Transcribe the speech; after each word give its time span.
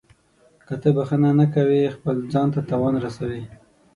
•که 0.65 0.75
ته 0.81 0.89
بښنه 0.95 1.29
نه 1.39 1.45
کوې، 1.53 1.93
خپل 1.95 2.15
ځان 2.33 2.47
ته 2.53 2.59
تاوان 2.69 2.95
رسوې. 3.05 3.43